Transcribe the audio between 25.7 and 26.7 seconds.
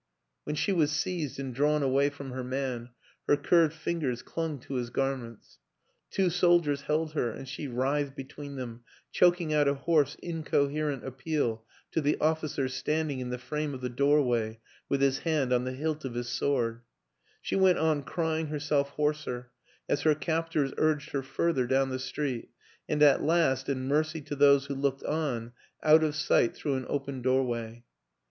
out of sight